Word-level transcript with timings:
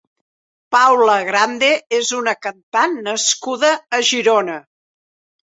Paula 0.75 1.17
Grande 1.27 1.69
és 1.97 2.09
una 2.21 2.33
cantant 2.47 2.97
nascuda 3.09 3.71
a 3.99 4.03
Girona. 4.11 4.59